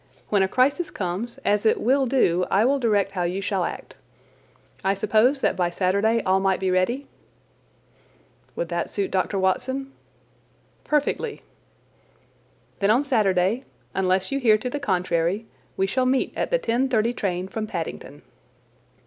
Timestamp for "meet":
16.07-16.33